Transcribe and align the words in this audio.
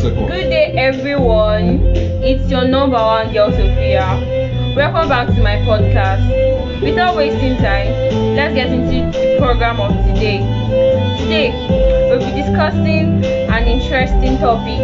second. 0.00 0.26
Good 0.28 0.50
day, 0.50 0.72
everyone. 0.76 1.80
It's 2.24 2.50
your 2.50 2.64
number 2.64 2.96
one 2.96 3.32
girl, 3.32 3.50
Sophia. 3.50 4.06
Welcome 4.76 5.08
back 5.08 5.28
to 5.28 5.42
my 5.42 5.56
podcast. 5.68 6.24
Without 6.82 7.16
wasting 7.16 7.56
time, 7.58 7.88
let's 8.36 8.54
get 8.54 8.68
into 8.72 9.10
the 9.18 9.36
program 9.38 9.80
of 9.80 9.92
today. 10.08 10.38
Today, 11.18 11.50
we'll 12.08 12.18
be 12.18 12.32
discussing 12.40 13.24
an 13.24 13.64
interesting 13.66 14.38
topic 14.38 14.78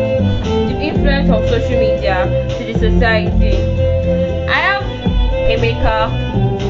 the 0.45 0.77
influence 0.83 1.31
of 1.31 1.49
social 1.49 1.79
media 1.81 2.27
to 2.59 2.65
the 2.65 2.75
society. 2.79 3.57
I 4.49 4.59
have 4.69 4.83
Emeka. 5.49 6.11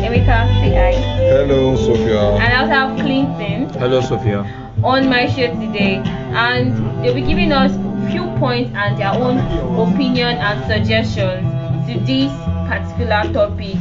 Emeka, 0.06 0.46
say 0.60 0.74
hi. 0.74 0.92
Hello, 1.34 1.74
Sophia. 1.76 2.20
And 2.36 2.52
I 2.52 2.60
also 2.60 2.72
have 2.72 2.98
Clinton 3.00 3.68
Hello, 3.80 4.00
Sophia. 4.00 4.46
on 4.84 5.08
my 5.08 5.26
show 5.26 5.48
today 5.58 5.96
and 6.36 6.76
they'll 7.02 7.14
be 7.14 7.22
giving 7.22 7.50
us 7.50 7.72
few 8.10 8.24
points 8.38 8.70
and 8.74 8.98
their 8.98 9.12
own 9.12 9.38
opinion 9.79 10.36
and 10.39 10.57
suggestions 10.66 11.44
to 11.89 11.98
this 12.04 12.32
particular 12.68 13.22
topic. 13.32 13.76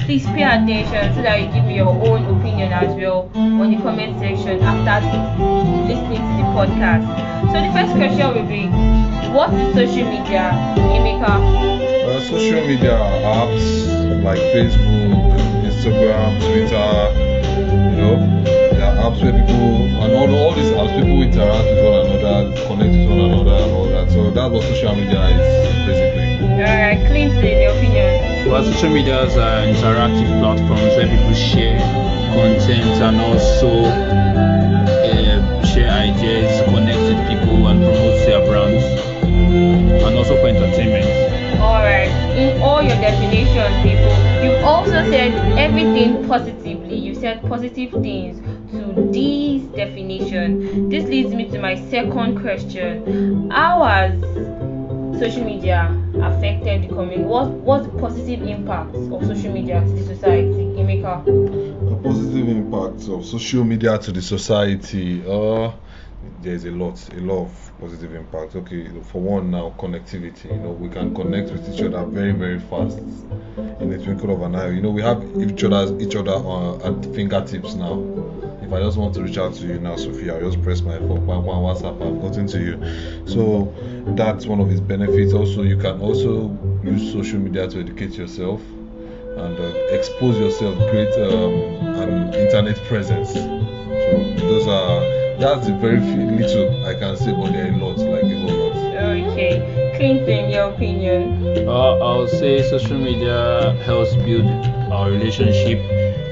Please 0.00 0.24
pay 0.26 0.42
attention 0.42 1.14
so 1.14 1.22
that 1.22 1.38
you 1.40 1.46
give 1.52 1.70
your 1.70 1.88
own 1.88 2.24
opinion 2.38 2.72
as 2.72 2.94
well 2.96 3.30
on 3.34 3.70
the 3.70 3.76
comment 3.82 4.18
section 4.18 4.60
after 4.62 5.06
listening 5.86 6.18
to 6.18 6.32
the 6.40 6.46
podcast. 6.56 7.04
So 7.52 7.56
the 7.60 7.70
first 7.72 7.92
question 7.94 8.26
will 8.34 8.48
be 8.48 8.66
what 9.30 9.52
is 9.54 9.74
social 9.74 10.10
media 10.10 10.50
emeka? 10.76 11.30
Uh, 11.30 12.20
social 12.20 12.66
media 12.66 12.98
apps 13.22 14.24
like 14.24 14.38
Facebook, 14.50 15.38
Instagram, 15.62 16.34
Twitter, 16.42 16.90
you 17.90 17.96
know, 17.96 18.16
there 18.72 18.84
are 18.84 19.10
apps 19.10 19.22
where 19.22 19.32
people, 19.32 19.86
and 20.02 20.12
all, 20.14 20.34
all 20.34 20.54
these 20.54 20.72
apps, 20.72 20.94
people 20.96 21.22
interact 21.22 21.64
with 21.64 21.84
one 21.84 22.06
another, 22.06 22.66
connect 22.66 22.90
with 22.90 23.09
that's 24.40 24.52
what 24.52 24.62
social 24.62 24.94
media 24.94 25.20
is 25.36 25.44
basically. 25.84 26.48
alright 26.56 27.06
clinton 27.06 27.60
your 27.60 27.76
opinion 27.76 28.48
Well, 28.48 28.64
social 28.64 28.88
media 28.88 29.24
is 29.24 29.36
an 29.36 29.74
interactive 29.74 30.32
platform 30.40 30.80
where 30.80 31.06
people 31.06 31.34
share 31.34 31.78
content 32.32 33.02
and 33.04 33.20
also 33.20 33.84
uh, 33.84 35.64
share 35.66 35.90
ideas, 35.90 36.62
connect 36.64 36.98
with 36.98 37.20
people, 37.28 37.66
and 37.68 37.84
promote 37.84 38.16
their 38.24 38.40
brands, 38.48 38.84
and 40.04 40.16
also 40.16 40.36
for 40.40 40.48
entertainment. 40.48 41.04
Alright, 41.60 42.08
in 42.38 42.62
all 42.62 42.80
your 42.82 42.96
definition, 42.96 43.68
people, 43.82 44.16
you 44.42 44.52
also 44.64 45.04
said 45.10 45.32
everything 45.58 46.26
positively. 46.26 46.96
You 46.96 47.14
said 47.14 47.42
positive 47.42 47.92
things 48.02 48.40
to 48.72 49.10
this 49.12 49.62
definition. 50.20 50.88
This 50.88 51.04
leads 51.04 51.34
me 51.34 51.48
to 51.50 51.58
my 51.58 51.74
second 51.90 52.40
question. 52.40 53.50
How 53.50 53.84
has 53.84 54.20
social 55.18 55.44
media 55.44 55.96
affected 56.16 56.84
the 56.84 56.88
community? 56.88 57.22
What 57.22 57.50
what's 57.50 57.86
the 57.86 57.98
positive 57.98 58.42
impact 58.42 58.94
of 58.94 59.26
social 59.26 59.52
media 59.52 59.80
to 59.80 59.92
the 59.92 60.14
society? 60.14 60.64
Emeka. 60.76 61.24
The 61.24 61.96
positive 62.02 62.48
impact 62.48 63.08
of 63.08 63.24
social 63.24 63.64
media 63.64 63.98
to 63.98 64.12
the 64.12 64.22
society. 64.22 65.22
Uh, 65.26 65.72
there's 66.42 66.64
a 66.64 66.70
lot, 66.70 66.98
a 67.14 67.20
lot 67.20 67.44
of 67.44 67.72
positive 67.80 68.14
impact. 68.14 68.56
Okay, 68.56 68.88
for 69.04 69.20
one 69.20 69.50
now, 69.50 69.74
connectivity. 69.78 70.50
You 70.50 70.58
know, 70.58 70.70
we 70.70 70.88
can 70.88 71.14
connect 71.14 71.50
with 71.50 71.68
each 71.72 71.82
other 71.82 72.04
very, 72.04 72.32
very 72.32 72.58
fast 72.58 72.98
in 72.98 73.90
the 73.90 73.98
twinkle 74.02 74.32
of 74.32 74.42
an 74.42 74.54
eye. 74.54 74.70
You 74.70 74.82
know, 74.82 74.90
we 74.90 75.02
have 75.02 75.22
each 75.38 75.64
other, 75.64 75.98
each 75.98 76.16
other 76.16 76.32
uh, 76.32 76.76
at 76.88 77.14
fingertips 77.14 77.74
now. 77.74 78.39
If 78.70 78.74
I 78.74 78.82
just 78.84 78.98
want 78.98 79.14
to 79.14 79.22
reach 79.24 79.36
out 79.36 79.52
to 79.54 79.66
you 79.66 79.80
now, 79.80 79.96
Sophia, 79.96 80.36
I 80.36 80.40
just 80.42 80.62
press 80.62 80.80
my 80.80 80.96
phone, 80.98 81.26
bam, 81.26 81.42
bam, 81.42 81.58
WhatsApp, 81.66 82.00
I've 82.06 82.22
gotten 82.22 82.46
to 82.46 82.60
you. 82.60 83.26
So 83.26 83.74
that's 84.14 84.46
one 84.46 84.60
of 84.60 84.70
its 84.70 84.78
benefits. 84.78 85.32
Also, 85.32 85.64
you 85.64 85.76
can 85.76 86.00
also 86.00 86.56
use 86.84 87.10
social 87.10 87.40
media 87.40 87.66
to 87.66 87.80
educate 87.80 88.12
yourself 88.12 88.60
and 88.62 89.58
uh, 89.58 89.74
expose 89.90 90.38
yourself, 90.38 90.78
create 90.88 91.12
um, 91.14 91.52
an 91.98 92.32
internet 92.32 92.76
presence. 92.84 93.32
So 93.32 94.34
those 94.38 94.68
are 94.68 95.00
that's 95.40 95.66
the 95.66 95.74
very 95.74 95.98
few, 95.98 96.30
little 96.30 96.86
I 96.86 96.94
can 96.94 97.16
say, 97.16 97.32
but 97.32 97.50
there 97.50 97.72
are 97.72 97.74
a 97.74 97.76
lot, 97.76 97.98
like 97.98 98.22
a 98.22 98.38
whole 98.38 98.68
lot. 98.68 98.76
Okay. 99.32 99.92
Clinton, 99.96 100.48
your 100.48 100.70
opinion. 100.70 101.66
Uh, 101.66 101.98
I'll 101.98 102.28
say 102.28 102.62
social 102.70 102.98
media 102.98 103.76
helps 103.84 104.14
build 104.14 104.46
our 104.92 105.10
relationship, 105.10 105.80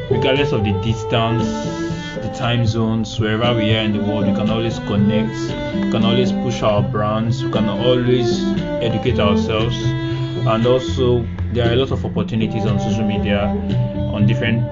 regardless 0.08 0.52
of 0.52 0.62
the 0.62 0.80
distance, 0.84 1.87
the 2.16 2.32
time 2.34 2.66
zones, 2.66 3.18
wherever 3.20 3.54
we 3.56 3.74
are 3.74 3.82
in 3.82 3.92
the 3.92 4.02
world. 4.02 4.26
We 4.26 4.34
can 4.34 4.50
always 4.50 4.78
connect. 4.80 5.34
We 5.84 5.90
can 5.90 6.04
always 6.04 6.32
push 6.32 6.62
our 6.62 6.82
brands. 6.82 7.44
We 7.44 7.50
can 7.50 7.68
always 7.68 8.42
educate 8.80 9.18
ourselves, 9.18 9.76
and 9.82 10.66
also 10.66 11.26
there 11.52 11.68
are 11.68 11.72
a 11.72 11.76
lot 11.76 11.90
of 11.90 12.04
opportunities 12.04 12.66
on 12.66 12.78
social 12.80 13.06
media, 13.06 13.46
on 14.12 14.26
different 14.26 14.68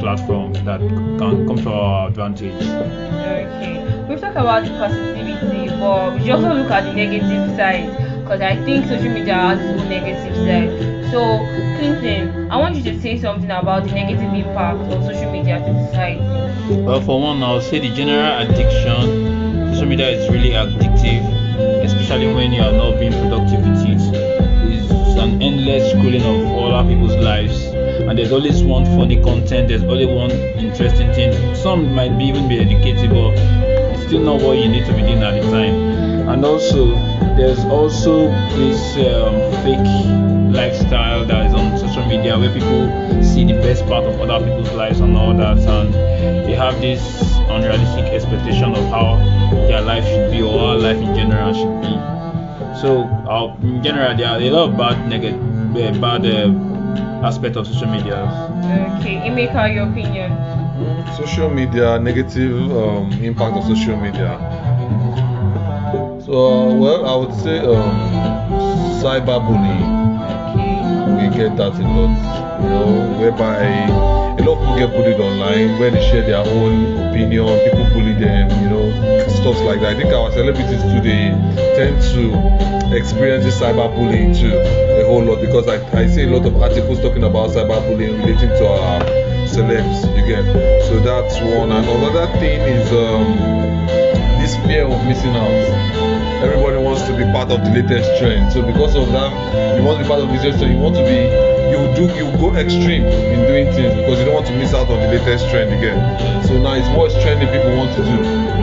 platforms 0.00 0.62
that 0.64 0.80
can 0.80 1.18
come 1.18 1.56
to 1.56 1.70
our 1.70 2.08
advantage. 2.08 2.54
Okay. 2.54 4.04
We've 4.08 4.20
talked 4.20 4.36
about 4.36 4.64
the 4.64 4.70
positivity, 4.70 5.68
but 5.80 6.14
we 6.14 6.20
should 6.20 6.30
also 6.30 6.54
look 6.54 6.70
at 6.70 6.84
the 6.84 6.92
negative 6.92 7.56
side 7.56 7.90
because 8.22 8.40
I 8.40 8.56
think 8.64 8.86
social 8.86 9.10
media 9.10 9.34
has 9.34 9.60
its 9.60 9.80
own 9.80 9.88
negative 9.88 10.36
side. 10.36 10.97
So, 11.10 11.38
Clinton, 11.78 12.50
I 12.50 12.56
want 12.58 12.76
you 12.76 12.82
to 12.82 13.00
say 13.00 13.16
something 13.16 13.50
about 13.50 13.84
the 13.84 13.92
negative 13.92 14.30
impact 14.30 14.92
of 14.92 15.04
social 15.04 15.32
media 15.32 15.58
to 15.58 15.86
society. 15.86 16.20
Well, 16.84 17.00
for 17.00 17.18
one, 17.18 17.42
I'll 17.42 17.62
say 17.62 17.78
the 17.78 17.94
general 17.94 18.42
addiction. 18.42 19.72
Social 19.72 19.86
media 19.86 20.10
is 20.10 20.28
really 20.28 20.50
addictive, 20.50 21.24
especially 21.82 22.34
when 22.34 22.52
you 22.52 22.60
are 22.60 22.72
not 22.72 23.00
being 23.00 23.12
productive 23.12 23.60
with 23.64 23.86
it. 23.88 24.00
It's 24.68 25.18
an 25.18 25.40
endless 25.40 25.94
scrolling 25.94 26.24
of 26.28 26.44
other 26.62 26.86
people's 26.86 27.16
lives, 27.16 27.64
and 27.64 28.18
there's 28.18 28.30
always 28.30 28.62
one 28.62 28.84
funny 28.84 29.16
content. 29.22 29.68
There's 29.68 29.84
always 29.84 30.08
one 30.08 30.30
interesting 30.30 31.10
thing. 31.14 31.32
Some 31.54 31.94
might 31.94 32.18
be 32.18 32.24
even 32.24 32.48
be 32.48 32.58
educative, 32.58 33.10
but 33.10 33.32
it's 33.94 34.06
still 34.08 34.20
not 34.20 34.42
what 34.42 34.58
you 34.58 34.68
need 34.68 34.84
to 34.84 34.92
be 34.92 35.00
doing 35.00 35.22
at 35.22 35.40
the 35.40 35.50
time. 35.50 35.87
And 36.28 36.44
also, 36.44 36.94
there's 37.36 37.64
also 37.64 38.28
this 38.56 38.80
um, 38.96 39.34
fake 39.64 40.54
lifestyle 40.54 41.24
that 41.24 41.46
is 41.46 41.54
on 41.54 41.78
social 41.78 42.04
media 42.06 42.38
where 42.38 42.52
people 42.52 43.22
see 43.22 43.44
the 43.44 43.54
best 43.54 43.86
part 43.86 44.04
of 44.04 44.20
other 44.20 44.44
people's 44.44 44.72
lives 44.72 45.00
and 45.00 45.16
all 45.16 45.34
that, 45.34 45.56
and 45.58 45.94
they 45.94 46.54
have 46.54 46.80
this 46.82 47.00
unrealistic 47.48 48.04
expectation 48.12 48.74
of 48.74 48.84
how 48.90 49.16
their 49.68 49.80
life 49.80 50.04
should 50.04 50.30
be 50.30 50.42
or 50.42 50.58
how 50.58 50.76
life 50.76 50.98
in 50.98 51.14
general 51.14 51.54
should 51.54 51.80
be. 51.80 51.96
So, 52.78 53.04
uh, 53.26 53.56
in 53.62 53.82
general, 53.82 54.14
there 54.16 54.28
are 54.28 54.38
a 54.38 54.50
lot 54.50 54.68
of 54.68 54.76
bad 54.76 55.08
negative, 55.08 55.40
uh, 55.40 55.98
bad 55.98 56.26
uh, 56.26 57.26
aspect 57.26 57.56
of 57.56 57.66
social 57.66 57.88
media. 57.88 58.20
Okay, 59.00 59.16
Emeka, 59.24 59.72
your 59.72 59.88
opinion. 59.88 60.30
Social 61.16 61.48
media, 61.48 61.98
negative 61.98 62.54
um, 62.76 63.10
impact 63.24 63.56
of 63.56 63.64
social 63.64 63.96
media. 63.96 64.38
So, 66.28 66.74
well, 66.74 67.06
I 67.06 67.16
would 67.16 67.34
say 67.40 67.56
um, 67.56 67.96
cyberbullying. 69.00 69.80
We 71.16 71.34
get 71.34 71.56
that 71.56 71.72
a 71.72 71.88
lot, 71.88 72.60
you 72.60 72.68
know, 72.68 73.16
whereby 73.18 73.64
a 74.36 74.42
lot 74.44 74.58
of 74.58 74.60
people 74.60 74.76
get 74.76 74.90
bullied 74.92 75.18
online 75.18 75.80
where 75.80 75.90
they 75.90 76.06
share 76.10 76.20
their 76.26 76.44
own 76.44 76.98
opinion, 77.08 77.48
people 77.64 77.84
bully 77.94 78.12
them, 78.12 78.50
you 78.62 78.68
know, 78.68 79.28
stuff 79.40 79.58
like 79.64 79.80
that. 79.80 79.96
I 79.96 79.98
think 79.98 80.12
our 80.12 80.30
celebrities 80.30 80.82
they 81.00 81.32
tend 81.80 81.96
to 82.12 82.94
experience 82.94 83.46
cyberbullying 83.46 84.38
too 84.38 84.52
a 85.00 85.06
whole 85.06 85.24
lot 85.24 85.40
because 85.40 85.66
I, 85.66 85.80
I 85.98 86.06
see 86.08 86.24
a 86.24 86.26
lot 86.26 86.44
of 86.44 86.60
articles 86.60 87.00
talking 87.00 87.24
about 87.24 87.52
cyberbullying 87.52 88.20
relating 88.20 88.50
to 88.50 88.68
our 88.68 89.00
celebs 89.48 90.04
again. 90.22 90.44
So 90.92 91.00
that's 91.00 91.40
one. 91.40 91.72
And 91.72 91.88
another 91.88 92.26
thing 92.38 92.60
is 92.60 92.92
um, 92.92 93.67
fear 94.68 94.84
of 94.84 95.04
missing 95.06 95.34
out 95.34 96.18
everybody 96.42 96.78
wants 96.78 97.02
to 97.02 97.16
be 97.16 97.24
part 97.32 97.50
of 97.50 97.64
the 97.64 97.70
latest 97.70 98.18
trend. 98.18 98.52
So 98.52 98.62
because 98.62 98.94
of 98.94 99.10
that, 99.10 99.76
you 99.76 99.82
want 99.82 99.98
to 99.98 100.04
be 100.04 100.08
part 100.08 100.20
of 100.20 100.28
the 100.28 100.34
latest 100.34 100.58
trend. 100.58 100.74
You 100.74 100.80
want 100.80 100.94
to 100.94 101.02
be, 101.02 101.18
you 101.74 101.80
do, 101.98 102.06
you 102.14 102.30
go 102.38 102.54
extreme 102.54 103.02
in 103.02 103.46
doing 103.46 103.66
things 103.74 103.94
because 103.94 104.18
you 104.20 104.24
don't 104.26 104.34
want 104.34 104.46
to 104.46 104.56
miss 104.56 104.72
out 104.72 104.88
on 104.88 105.00
the 105.00 105.08
latest 105.08 105.50
trend 105.50 105.74
again. 105.74 105.98
So 106.44 106.58
now 106.58 106.74
it's 106.74 106.88
what's 106.96 107.14
trending 107.22 107.48
people 107.48 107.76
want 107.76 107.90
to 107.96 108.04
do. 108.04 108.58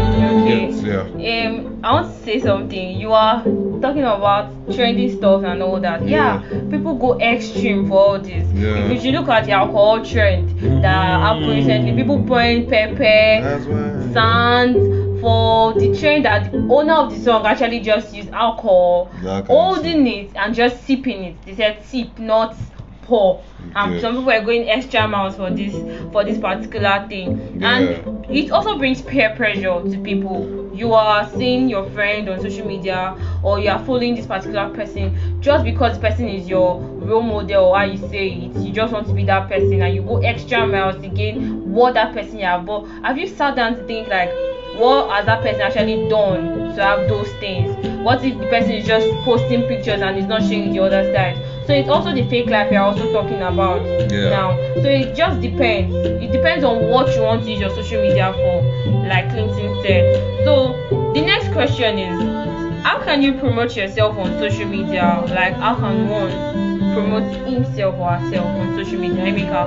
Okay. 0.46 0.70
Yes, 0.70 0.84
yeah. 0.84 1.48
Um, 1.48 1.80
I 1.84 1.94
want 1.94 2.16
to 2.16 2.24
say 2.24 2.40
something. 2.40 2.98
You 2.98 3.12
are 3.12 3.44
talking 3.44 4.04
about 4.04 4.54
trendy 4.68 5.16
stuff 5.18 5.44
and 5.44 5.62
all 5.62 5.80
that. 5.82 6.08
Yeah, 6.08 6.42
people 6.72 6.96
go 6.96 7.20
extreme 7.20 7.90
for 7.90 8.00
all 8.00 8.20
this. 8.20 8.48
Yeah. 8.54 8.90
If 8.90 9.04
you 9.04 9.12
look 9.12 9.28
at 9.28 9.46
the 9.46 9.52
alcohol 9.52 10.06
trend 10.06 10.50
that 10.84 11.20
happened 11.20 11.50
recently, 11.50 11.94
people 11.94 12.24
pouring 12.24 12.70
pepper, 12.70 14.14
sand 14.14 15.05
for 15.20 15.74
the 15.74 15.90
trend 15.90 16.26
that 16.26 16.52
the 16.52 16.66
owner 16.70 16.94
of 16.94 17.10
the 17.12 17.18
song 17.18 17.46
actually 17.46 17.80
just 17.82 18.14
used 18.14 18.30
alcohol, 18.32 19.12
holding 19.48 20.06
it 20.08 20.32
and 20.36 20.54
just 20.56 20.84
sipping 20.86 21.24
it. 21.24 21.42
They 21.46 21.56
said 21.56 21.84
sip, 21.84 22.18
not 22.20 22.56
pour. 23.02 23.44
And 23.76 23.92
Okay. 23.94 24.00
some 24.00 24.16
people 24.16 24.32
are 24.32 24.42
going 24.44 24.70
extra 24.70 25.08
miles 25.08 25.36
for 25.36 25.50
this 25.52 25.84
for 26.12 26.24
this 26.24 26.38
particular 26.38 27.06
thing. 27.10 27.60
Yeah. 27.60 27.78
And 27.78 28.26
it 28.30 28.52
also 28.52 28.78
brings 28.78 29.02
peer 29.02 29.30
pressure 29.36 29.82
to 29.92 29.98
people. 30.00 30.52
you 30.74 30.94
are 30.94 31.26
seeing 31.26 31.70
your 31.70 31.86
friend 31.92 32.28
on 32.30 32.40
social 32.40 32.66
media 32.68 33.16
or 33.42 33.60
you 33.60 33.70
are 33.70 33.80
following 33.80 34.14
this 34.16 34.26
particular 34.26 34.68
person 34.70 35.16
just 35.40 35.64
because 35.64 35.94
the 35.96 36.00
person 36.02 36.28
is 36.28 36.50
your 36.50 36.82
role 37.00 37.22
model 37.22 37.66
or 37.66 37.78
how 37.78 37.84
you 37.86 37.98
say 37.98 38.28
it 38.30 38.56
you 38.58 38.74
just 38.74 38.92
want 38.92 39.08
to 39.08 39.14
be 39.14 39.24
that 39.24 39.48
person 39.48 39.82
and 39.82 39.96
you 39.96 40.02
go 40.02 40.18
extra 40.18 40.66
miles 40.68 40.98
to 41.02 41.08
gain 41.08 41.38
what 41.72 41.94
that 41.94 42.14
person 42.14 42.40
have 42.40 42.66
but 42.66 42.84
have 43.04 43.18
you 43.18 43.26
sat 43.28 43.56
down 43.56 43.76
to 43.76 43.84
think 43.86 44.08
like 44.10 44.30
what 44.78 45.10
has 45.10 45.26
that 45.26 45.42
person 45.42 45.62
actually 45.62 46.08
done 46.10 46.76
to 46.76 46.84
have 46.84 47.08
those 47.08 47.30
things? 47.40 47.76
What 48.04 48.24
if 48.24 48.38
the 48.40 48.46
person 48.48 48.72
is 48.72 48.86
just 48.86 49.08
posting 49.24 49.68
pictures 49.68 50.02
and 50.02 50.18
is 50.18 50.26
not 50.26 50.42
showing 50.44 50.72
the 50.74 50.80
other 50.84 51.04
side? 51.14 51.36
So 51.66 51.74
it's 51.74 51.90
also 51.90 52.14
the 52.14 52.28
fake 52.30 52.48
life 52.50 52.70
we 52.70 52.76
are 52.76 52.86
also 52.86 53.12
talking 53.12 53.42
about 53.42 53.82
Yeah. 54.12 54.30
now. 54.30 54.56
So 54.76 54.88
it 54.88 55.16
just 55.16 55.42
depends. 55.42 55.96
It 55.96 56.32
depends 56.32 56.64
on 56.64 56.90
what 56.90 57.14
you 57.16 57.22
want 57.22 57.44
to 57.46 57.52
use 57.52 57.60
your 57.60 57.70
social 57.72 58.02
media 58.02 58.32
for 58.34 58.62
like 59.08 59.30
clinton 59.30 59.82
said. 59.82 60.04
So 60.46 60.74
the 61.14 61.22
next 61.22 61.52
question 61.52 61.98
is 61.98 62.84
how 62.84 63.00
can 63.04 63.22
you 63.22 63.34
promote 63.34 63.76
yourself 63.76 64.18
on 64.18 64.38
social 64.40 64.66
media? 64.68 65.24
Like 65.30 65.54
how 65.56 65.74
can 65.76 66.08
one 66.10 66.75
promote 66.96 67.30
himself 67.48 67.96
or 68.00 68.12
herself 68.12 68.48
on 68.48 68.76
social 68.78 69.00
media 69.00 69.26
Emeka? 69.26 69.62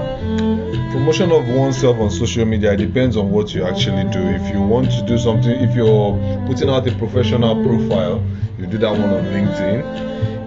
promotion 0.92 1.30
of 1.30 1.46
oneself 1.48 1.98
on 1.98 2.10
social 2.10 2.46
media 2.46 2.74
depends 2.76 3.16
on 3.16 3.30
what 3.30 3.54
you 3.54 3.62
actually 3.64 4.04
do. 4.10 4.20
If 4.20 4.52
you 4.52 4.62
want 4.62 4.90
to 4.92 5.02
do 5.06 5.18
something 5.18 5.50
if 5.50 5.76
you're 5.76 6.16
putting 6.46 6.70
out 6.70 6.88
a 6.88 6.92
professional 6.96 7.62
profile 7.62 8.24
you 8.58 8.66
do 8.66 8.78
that 8.78 8.90
one 8.90 9.10
on 9.10 9.24
linkedin. 9.26 9.84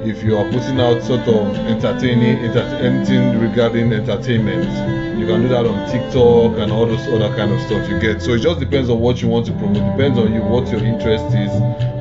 If 0.06 0.24
you 0.24 0.36
are 0.38 0.46
putting 0.52 0.80
out 0.82 1.04
sort 1.04 1.28
of 1.28 1.56
entertaining 1.70 2.40
enter- 2.40 2.76
anything 2.82 3.40
regarding 3.40 3.94
entertainment 3.94 4.66
you 5.20 5.28
can 5.28 5.44
do 5.44 5.48
that 5.50 5.68
on 5.68 5.78
tiktok 5.92 6.58
and 6.58 6.72
all 6.72 6.88
those 6.88 7.08
other 7.10 7.30
kind 7.38 7.52
of 7.52 7.62
stuff 7.62 7.88
you 7.88 8.00
get. 8.00 8.22
So 8.24 8.32
it 8.32 8.40
just 8.42 8.60
depends 8.60 8.90
on 8.90 9.00
what 9.00 9.22
you 9.22 9.28
want 9.28 9.46
to 9.46 9.52
promote 9.54 9.96
depends 9.96 10.18
on 10.18 10.34
you 10.34 10.42
what 10.42 10.68
your 10.72 10.84
interest 10.84 11.26
is 11.36 11.52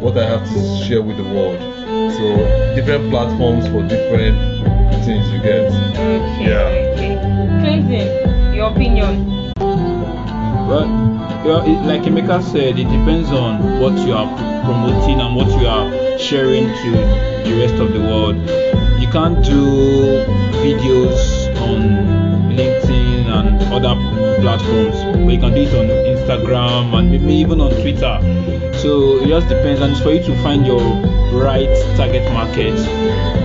what 0.00 0.16
i 0.16 0.24
have 0.24 0.48
to 0.48 0.84
share 0.84 1.02
with 1.02 1.18
the 1.18 1.24
world 1.24 1.79
so 2.16 2.74
different 2.74 3.10
platforms 3.10 3.66
for 3.68 3.82
different 3.86 4.36
things 5.04 5.28
you 5.30 5.40
get 5.40 5.66
okay 5.70 6.44
Yeah. 6.44 6.92
okay 6.92 7.14
clinton 7.60 8.54
your 8.54 8.70
opinion 8.70 9.26
Well, 10.70 10.86
well 11.44 11.62
it, 11.66 11.78
like 11.86 12.02
Emeka 12.02 12.42
said, 12.42 12.78
it 12.78 12.84
depends 12.84 13.30
on 13.30 13.80
what 13.80 13.94
you 14.06 14.14
are 14.14 14.28
promoting 14.64 15.20
and 15.20 15.34
what 15.34 15.48
you 15.60 15.66
are 15.66 16.18
sharing 16.18 16.66
to 16.68 16.90
the 17.44 17.56
rest 17.58 17.74
of 17.74 17.92
the 17.92 17.98
world. 18.00 18.36
You 19.00 19.08
can't 19.10 19.42
do 19.44 20.22
videos 20.62 21.18
on 21.66 21.80
LinkedIn 22.54 23.26
and 23.26 23.60
other 23.74 23.94
platforms, 24.42 24.94
but 25.24 25.32
you 25.32 25.40
can 25.40 25.54
do 25.54 25.62
it 25.62 25.74
on 25.74 25.86
Instagram 26.14 26.94
and 26.96 27.10
maybe 27.10 27.32
even 27.34 27.60
on 27.60 27.72
Twitter. 27.72 28.20
So 28.78 29.18
it 29.22 29.26
just 29.26 29.48
depends, 29.48 29.80
and 29.80 29.90
it's 29.92 30.00
for 30.00 30.12
you 30.12 30.22
to 30.22 30.42
find 30.42 30.64
your 30.64 30.80
right 31.32 31.68
target 31.96 32.24
market, 32.32 32.74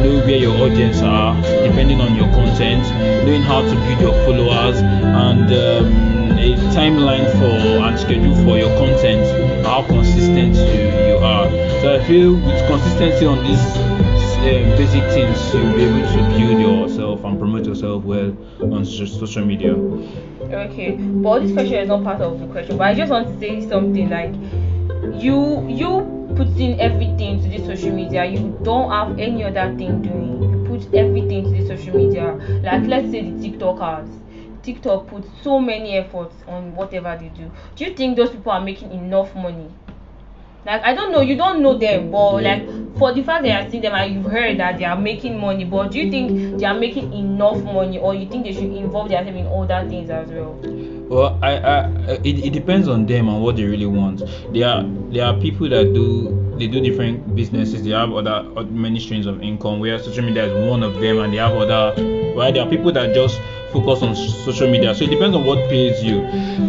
know 0.02 0.20
where 0.26 0.38
your 0.38 0.56
audience 0.58 1.02
are, 1.02 1.36
depending 1.64 2.02
on 2.02 2.16
your 2.16 2.28
content, 2.34 2.84
knowing 3.26 3.42
how 3.42 3.62
to 3.62 3.76
build 3.76 4.02
your 4.02 4.14
followers, 4.26 4.78
and 4.80 5.52
um, 5.52 6.16
a 6.38 6.56
timeline 6.76 7.30
for 7.40 7.86
and 7.86 7.98
schedule 8.00 8.36
for 8.44 8.58
your 8.58 8.76
content, 8.78 9.66
how 9.66 9.84
consistent 9.88 10.56
you, 10.56 11.08
you 11.08 11.18
are. 11.18 11.50
So 11.82 11.96
I 11.96 12.04
feel 12.06 12.34
with 12.36 12.68
consistency 12.68 13.26
on 13.26 13.44
these 13.44 13.96
um, 14.46 14.78
basic 14.78 15.04
things, 15.12 15.54
you'll 15.54 15.74
be 15.74 15.84
able 15.84 16.08
to 16.08 16.38
build 16.38 16.60
yourself 16.60 17.24
and 17.24 17.40
promote 17.40 17.66
yourself 17.66 18.04
well 18.04 18.36
on 18.62 18.86
social 18.86 19.46
media. 19.46 19.74
Okay, 19.74 20.92
but 20.92 21.40
this 21.40 21.54
question 21.54 21.76
is 21.76 21.88
not 21.88 22.04
part 22.04 22.22
of 22.22 22.40
the 22.40 22.48
question. 22.48 22.78
But 22.78 22.88
I 22.88 22.94
just 22.94 23.12
want 23.12 23.28
to 23.28 23.40
say 23.40 23.68
something 23.68 24.10
like 24.10 24.34
you 25.22 25.68
you 25.68 26.14
putting 26.36 26.80
everything 26.80 27.42
to 27.42 27.48
the 27.50 27.60
social 27.66 27.92
media. 27.92 28.26
You 28.26 28.58
don't 28.64 28.90
have 28.92 29.18
any 29.20 29.44
other 29.44 29.76
thing 29.78 30.02
doing. 30.02 30.42
You 30.44 30.66
put 30.68 30.94
everything 30.94 31.44
to 31.46 31.50
the 31.52 31.66
social 31.68 31.96
media. 31.96 32.34
Like 32.64 32.88
let's 32.88 33.12
say 33.12 33.22
the 33.30 33.50
TikTokers. 33.50 34.08
TikTok 34.64 35.08
puts 35.08 35.28
so 35.44 35.60
many 35.60 35.96
efforts 35.98 36.36
on 36.48 36.74
whatever 36.76 37.16
they 37.20 37.30
do. 37.30 37.52
Do 37.76 37.86
you 37.86 37.96
think 37.96 38.18
those 38.18 38.32
people 38.32 38.52
are 38.52 38.62
making 38.62 38.92
enough 38.92 39.36
money? 39.36 39.70
Like 40.66 40.82
I 40.84 40.94
don't 40.96 41.12
know, 41.12 41.22
you 41.22 41.36
don't 41.38 41.62
know 41.62 41.78
them, 41.78 42.08
mm, 42.08 42.12
but 42.12 42.42
like 42.44 42.98
for 42.98 43.14
the 43.14 43.22
fact 43.22 43.44
that 43.44 43.66
you 43.66 43.72
see 43.72 43.80
them 43.80 43.94
and 43.94 44.14
you've 44.16 44.26
heard 44.32 44.58
that 44.60 44.80
they 44.80 44.86
are 44.86 44.98
making 44.98 45.40
money, 45.40 45.64
but 45.64 45.92
do 45.92 46.00
you 46.00 46.10
think 46.10 46.60
they 46.60 46.66
are 46.66 46.74
making 46.74 47.14
enough 47.14 47.64
money, 47.64 48.00
or 48.00 48.16
you 48.16 48.28
think 48.28 48.46
they 48.46 48.52
should 48.52 48.72
involve 48.74 49.10
themselves 49.10 49.38
in 49.40 49.46
other 49.46 49.88
things 49.88 50.10
as 50.10 50.28
well? 50.30 50.58
Well, 51.07 51.38
I, 51.44 51.57
I, 51.57 51.78
uh, 51.81 52.18
it, 52.24 52.46
it 52.46 52.54
depends 52.54 52.88
on 52.88 53.06
them 53.06 53.30
and 53.30 53.44
what 53.44 53.57
they 53.57 53.63
really 53.63 53.86
want. 53.86 54.24
There 54.52 54.68
are 54.68 54.84
there 55.12 55.25
are 55.25 55.40
people 55.40 55.69
that 55.69 55.94
do 55.94 56.56
they 56.57 56.68
do 56.68 56.81
different 56.81 57.36
businesses. 57.36 57.84
They 57.84 57.92
have 57.92 58.12
other, 58.12 58.44
other 58.56 58.72
many 58.72 59.00
streams 59.00 59.28
of 59.28 59.42
income. 59.44 59.80
Where 59.80 60.00
social 60.00 60.24
media 60.24 60.46
is 60.46 60.69
one 60.69 60.81
of 60.81 60.96
them, 60.96 61.19
and 61.19 61.31
they 61.31 61.38
have 61.38 61.54
other. 61.54 61.94
Well, 62.36 62.52
there 62.52 62.66
are 62.66 62.69
people 62.69 62.92
that 62.94 63.13
just 63.13 63.40
focus 63.72 64.02
on 64.02 64.16
social 64.16 64.69
media. 64.69 64.96
So 64.96 65.04
it 65.04 65.12
depends 65.12 65.36
on 65.36 65.46
what 65.46 65.69
pays 65.69 66.04
you. 66.04 66.22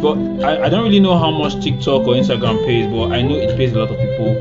But 0.02 0.18
I, 0.44 0.64
I 0.64 0.68
don't 0.68 0.82
really 0.82 1.00
know 1.00 1.16
how 1.16 1.30
much 1.30 1.62
TikTok 1.64 2.06
or 2.06 2.14
Instagram 2.14 2.62
pays, 2.66 2.86
but 2.92 3.12
I 3.12 3.22
know 3.22 3.36
it 3.36 3.56
pays 3.56 3.72
a 3.72 3.78
lot 3.78 3.90
of 3.90 3.96
people 3.96 4.34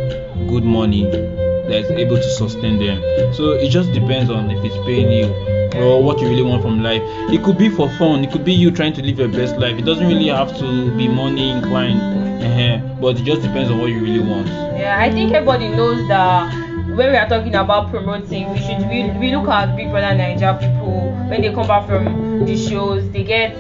good 0.49 0.65
money 0.65 1.09
that 1.09 1.71
is 1.71 1.91
able 1.91 2.17
to 2.17 2.29
sustain 2.31 2.79
them. 2.79 3.01
So 3.33 3.51
it 3.51 3.69
just 3.69 3.93
depends 3.93 4.29
on 4.29 4.51
if 4.51 4.63
it's 4.65 4.75
paying 4.85 5.09
you 5.09 5.54
or 5.75 6.03
what 6.03 6.19
you 6.19 6.27
really 6.29 6.41
want 6.43 6.61
from 6.61 6.83
life. 6.83 7.01
It 7.31 7.43
could 7.43 7.57
be 7.57 7.69
for 7.69 7.89
fun. 7.97 8.23
It 8.23 8.31
could 8.31 8.45
be 8.45 8.53
you 8.53 8.71
trying 8.71 8.93
to 8.93 9.01
live 9.01 9.19
your 9.19 9.27
best 9.27 9.57
life. 9.57 9.77
It 9.77 9.85
doesn't 9.85 10.07
really 10.07 10.27
have 10.27 10.55
to 10.59 10.95
be 10.97 11.07
money 11.07 11.51
inclined. 11.51 12.01
uh 12.43 12.77
But 13.01 13.19
it 13.19 13.23
just 13.23 13.41
depends 13.41 13.71
on 13.71 13.79
what 13.79 13.89
you 13.89 13.99
really 13.99 14.19
want. 14.19 14.47
Yeah, 14.47 14.97
I 14.99 15.11
think 15.11 15.33
everybody 15.33 15.69
knows 15.69 16.07
that 16.07 16.53
when 16.95 17.11
we 17.11 17.17
are 17.17 17.27
talking 17.27 17.55
about 17.55 17.89
promoting, 17.91 18.51
we 18.53 18.59
should 18.59 18.87
we, 18.89 19.09
we 19.19 19.35
look 19.35 19.47
at 19.49 19.75
Big 19.75 19.89
Brother 19.89 20.15
Nigeria 20.15 20.53
people 20.53 20.95
when 21.27 21.41
they 21.41 21.51
come 21.51 21.67
back 21.67 21.87
from 21.87 22.45
the 22.45 22.55
shows, 22.55 23.09
they 23.11 23.23
get 23.23 23.55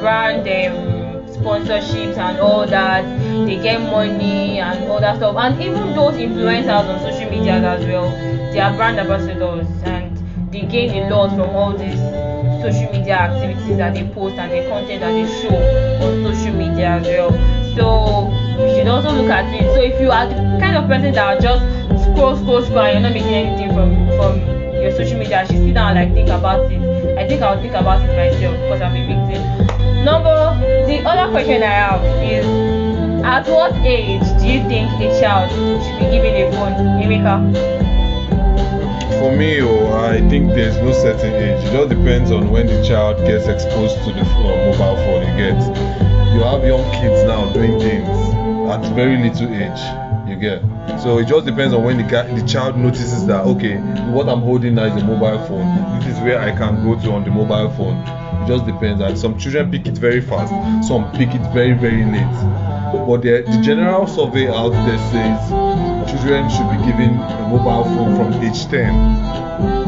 brand 0.00 0.40
um, 0.40 1.26
sponsorships 1.26 2.16
and 2.18 2.38
all 2.40 2.66
that, 2.66 3.02
they 3.46 3.56
get 3.56 3.80
money 3.80 4.58
and 4.58 4.84
all 4.90 5.00
that 5.00 5.16
stuff, 5.16 5.34
and 5.36 5.60
even 5.62 5.94
those 5.94 6.14
influencers 6.14 6.88
on 6.88 7.00
social 7.00 7.30
media 7.30 7.54
as 7.54 7.84
well, 7.86 8.10
they 8.52 8.60
are 8.60 8.74
brand 8.76 8.98
ambassadors 9.00 9.66
they 10.56 10.66
gain 10.66 10.90
a 11.02 11.10
lot 11.14 11.28
from 11.36 11.50
all 11.54 11.76
these 11.76 12.00
social 12.64 12.90
media 12.90 13.14
activities 13.28 13.76
that 13.76 13.92
they 13.92 14.04
post 14.14 14.36
and 14.36 14.50
the 14.50 14.66
content 14.70 15.00
that 15.00 15.12
they 15.12 15.26
show 15.40 15.52
on 15.52 16.24
social 16.24 16.54
media 16.56 16.96
as 16.96 17.06
well. 17.06 17.30
So 17.76 18.30
you 18.64 18.74
should 18.74 18.88
also 18.88 19.12
look 19.12 19.30
at 19.30 19.44
it. 19.52 19.68
So 19.74 19.82
if 19.82 20.00
you 20.00 20.10
are 20.10 20.26
the 20.26 20.34
kind 20.58 20.76
of 20.76 20.88
person 20.88 21.12
that 21.12 21.42
just 21.42 21.60
scroll, 22.04 22.36
scroll, 22.36 22.62
scroll, 22.62 22.88
and 22.88 22.92
you're 22.94 23.02
not 23.02 23.12
making 23.12 23.34
anything 23.34 23.68
from 23.76 23.92
from 24.16 24.40
your 24.80 24.92
social 24.96 25.18
media, 25.18 25.42
you 25.42 25.46
should 25.48 25.64
sit 25.66 25.74
down 25.74 25.96
and 25.96 26.08
like 26.08 26.14
think 26.14 26.30
about 26.30 26.72
it. 26.72 26.80
I 27.18 27.28
think 27.28 27.42
I'll 27.42 27.60
think 27.60 27.74
about 27.74 28.00
it 28.00 28.16
myself 28.16 28.56
because 28.56 28.80
I'm 28.80 28.96
a 28.96 29.04
victim. 29.04 30.04
Number 30.04 30.56
the 30.88 31.04
other 31.04 31.30
question 31.30 31.62
I 31.62 31.76
have 31.84 32.02
is 32.24 32.46
at 33.24 33.46
what 33.48 33.74
age 33.84 34.24
do 34.40 34.48
you 34.48 34.64
think 34.68 34.88
a 35.04 35.20
child 35.20 35.50
should 35.84 35.98
be 36.00 36.16
given 36.16 36.32
a 36.32 36.50
phone? 36.52 36.72
Emeka? 37.04 37.75
For 39.18 39.34
me, 39.34 39.62
oh, 39.62 39.92
I 39.94 40.20
think 40.28 40.48
there's 40.48 40.76
no 40.76 40.92
certain 40.92 41.32
age. 41.32 41.64
It 41.64 41.74
all 41.74 41.88
depends 41.88 42.30
on 42.30 42.50
when 42.50 42.66
the 42.66 42.84
child 42.86 43.16
gets 43.26 43.46
exposed 43.46 43.96
to 44.04 44.12
the 44.12 44.20
uh, 44.20 44.70
mobile 44.70 44.96
phone. 44.96 45.22
You 45.22 45.36
get, 45.36 46.34
you 46.34 46.40
have 46.42 46.62
young 46.62 46.84
kids 46.92 47.24
now 47.24 47.50
doing 47.54 47.80
things 47.80 48.08
at 48.68 48.94
very 48.94 49.16
little 49.16 49.48
age. 49.48 50.28
You 50.28 50.36
get, 50.36 50.60
so 51.00 51.18
it 51.18 51.28
just 51.28 51.46
depends 51.46 51.72
on 51.72 51.82
when 51.82 51.96
the 51.96 52.02
guy, 52.02 52.26
the 52.38 52.46
child 52.46 52.76
notices 52.76 53.26
that 53.26 53.46
okay, 53.46 53.78
what 54.12 54.28
I'm 54.28 54.40
holding 54.40 54.74
now 54.74 54.84
is 54.84 55.02
a 55.02 55.06
mobile 55.06 55.42
phone. 55.46 55.98
This 56.00 56.16
is 56.16 56.22
where 56.22 56.38
I 56.38 56.54
can 56.54 56.84
go 56.84 57.00
to 57.00 57.12
on 57.12 57.24
the 57.24 57.30
mobile 57.30 57.70
phone. 57.70 57.96
It 58.42 58.48
just 58.48 58.66
depends. 58.66 59.00
And 59.00 59.18
some 59.18 59.38
children 59.38 59.70
pick 59.70 59.86
it 59.86 59.96
very 59.96 60.20
fast, 60.20 60.52
some 60.86 61.10
pick 61.12 61.30
it 61.34 61.52
very 61.54 61.72
very 61.72 62.04
late. 62.04 63.06
But 63.06 63.22
the, 63.22 63.44
the 63.46 63.62
general 63.62 64.06
survey 64.06 64.48
out 64.48 64.70
there 64.70 64.98
says 65.10 65.85
children 66.06 66.48
should 66.50 66.70
be 66.70 66.78
given 66.86 67.18
a 67.18 67.48
mobile 67.48 67.84
phone 67.84 68.16
from 68.16 68.42
age 68.42 68.66
10. 68.66 68.94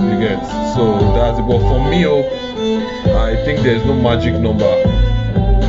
You 0.03 0.19
get 0.21 0.41
so 0.75 0.99
that's 1.15 1.39
it. 1.39 1.43
But 1.43 1.61
for 1.61 1.89
me, 1.91 2.07
oh, 2.07 2.23
I 3.17 3.37
think 3.45 3.61
there's 3.61 3.85
no 3.85 3.95
magic 3.95 4.35
number. 4.35 4.65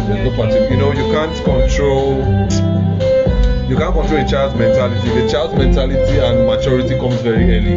There's 0.07 0.23
no 0.25 0.31
particular. 0.35 0.69
You 0.69 0.77
know, 0.77 0.91
you 0.91 1.11
can't 1.13 1.35
control. 1.43 2.17
You 3.69 3.77
can't 3.77 3.93
control 3.93 4.19
a 4.19 4.27
child's 4.27 4.55
mentality. 4.55 5.09
The 5.09 5.29
child's 5.29 5.53
mentality 5.55 6.17
and 6.17 6.45
maturity 6.47 6.97
comes 6.97 7.21
very 7.21 7.45
early. 7.55 7.73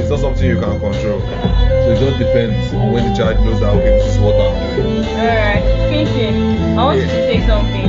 It's 0.00 0.10
not 0.10 0.20
something 0.20 0.44
you 0.44 0.58
can 0.58 0.80
control. 0.80 1.55
So 1.86 1.92
it 1.92 2.00
just 2.00 2.18
depends 2.18 2.74
on 2.74 2.90
when 2.90 3.08
the 3.08 3.16
child 3.16 3.38
knows 3.46 3.60
that 3.60 3.70
okay, 3.78 3.90
this 4.02 4.16
is 4.16 4.18
what 4.18 4.34
I'm 4.34 4.74
doing. 4.74 5.06
Alright, 5.06 5.62
Clinton, 5.86 6.76
I 6.76 6.82
want 6.82 6.98
you 6.98 7.04
to 7.04 7.10
say 7.10 7.46
something. 7.46 7.86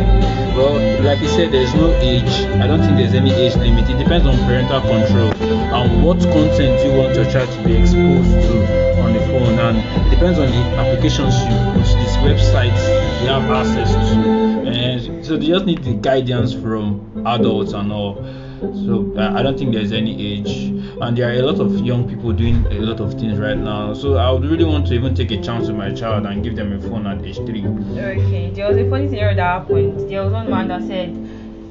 Well, 0.53 1.01
like 1.01 1.19
you 1.19 1.27
said, 1.29 1.51
there's 1.51 1.73
no 1.73 1.91
age. 1.95 2.29
I 2.61 2.67
don't 2.67 2.79
think 2.79 2.97
there's 2.97 3.15
any 3.15 3.31
age 3.33 3.55
limit. 3.55 3.89
It 3.89 3.97
depends 3.97 4.27
on 4.27 4.37
parental 4.45 4.81
control 4.81 5.33
and 5.41 6.03
what 6.03 6.19
content 6.19 6.85
you 6.85 6.93
want 6.93 7.15
your 7.15 7.25
child 7.25 7.49
to 7.49 7.63
be 7.63 7.73
exposed 7.75 8.29
to 8.29 9.01
on 9.01 9.13
the 9.13 9.19
phone, 9.19 9.57
and 9.57 9.77
it 10.05 10.09
depends 10.11 10.37
on 10.37 10.45
the 10.45 10.61
applications 10.77 11.33
you 11.49 11.57
put, 11.73 11.89
these 11.97 12.17
websites 12.21 12.77
they 13.21 13.33
have 13.33 13.49
access 13.49 13.91
to. 14.13 14.67
And 14.69 15.25
so 15.25 15.37
they 15.37 15.47
just 15.47 15.65
need 15.65 15.83
the 15.83 15.95
guidance 15.95 16.53
from 16.53 17.25
adults 17.25 17.73
and 17.73 17.91
all. 17.91 18.15
So 18.61 19.13
uh, 19.17 19.33
I 19.35 19.41
don't 19.41 19.57
think 19.57 19.73
there's 19.73 19.91
any 19.91 20.13
age, 20.33 20.69
and 20.99 21.15
there 21.17 21.29
are 21.29 21.33
a 21.33 21.41
lot 21.41 21.59
of 21.59 21.79
young 21.79 22.09
people 22.09 22.31
doing 22.31 22.65
a 22.67 22.79
lot 22.79 22.99
of 22.99 23.13
things 23.13 23.37
right 23.37 23.57
now. 23.57 23.93
So 23.93 24.15
I 24.15 24.31
would 24.31 24.43
really 24.43 24.65
want 24.65 24.87
to 24.87 24.93
even 24.93 25.13
take 25.13 25.31
a 25.31 25.41
chance 25.41 25.67
with 25.67 25.75
my 25.75 25.93
child 25.93 26.25
and 26.25 26.43
give 26.43 26.55
them 26.55 26.73
a 26.73 26.81
phone 26.81 27.05
at 27.05 27.23
age 27.23 27.37
three. 27.37 27.65
Okay, 27.65 28.51
there 28.51 28.67
was 28.67 28.77
a 28.77 28.89
funny 28.89 29.07
scenario 29.07 29.35
that 29.35 29.61
happened. 29.61 30.09
There 30.09 30.23
was 30.23 30.33
one 30.33 30.49
man 30.49 30.67
that 30.69 30.81
said 30.83 31.09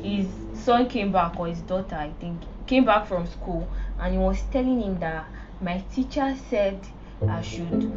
his 0.04 0.28
son 0.64 0.88
came 0.88 1.10
back, 1.10 1.38
or 1.40 1.48
his 1.48 1.60
daughter, 1.62 1.96
I 1.96 2.12
think, 2.20 2.40
came 2.66 2.84
back 2.84 3.06
from 3.06 3.26
school, 3.26 3.68
and 3.98 4.12
he 4.12 4.18
was 4.18 4.40
telling 4.52 4.80
him 4.80 4.98
that 5.00 5.26
my 5.60 5.82
teacher 5.92 6.34
said 6.48 6.78
I 7.28 7.40
should 7.42 7.92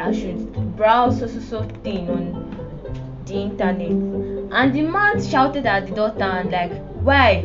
I 0.00 0.12
should 0.12 0.76
browse 0.76 1.20
so 1.20 1.26
so 1.26 1.40
so 1.40 1.62
thing 1.84 2.10
on 2.10 3.22
the 3.26 3.34
internet, 3.34 3.90
and 4.52 4.74
the 4.74 4.82
man 4.82 5.22
shouted 5.22 5.66
at 5.66 5.86
the 5.86 5.94
daughter 5.94 6.24
and 6.24 6.50
like, 6.50 6.72
why? 7.02 7.42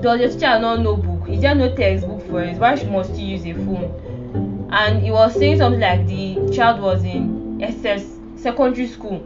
Does 0.00 0.18
your 0.20 0.30
teacher 0.30 0.58
not 0.58 0.80
know 0.80 0.96
book? 0.96 1.28
Is 1.28 1.42
there 1.42 1.54
no 1.54 1.76
textbook 1.76 2.21
for 2.32 2.42
it? 2.42 2.56
Why 2.58 2.74
must 2.84 3.14
you 3.14 3.36
use 3.36 3.46
a 3.46 3.52
phone? 3.52 4.68
And 4.72 5.02
he 5.02 5.10
was 5.12 5.34
saying 5.34 5.58
something 5.58 5.80
like 5.80 6.06
the 6.08 6.50
child 6.52 6.80
was 6.80 7.04
in 7.04 7.62
SS 7.62 8.18
secondary 8.36 8.88
school. 8.88 9.20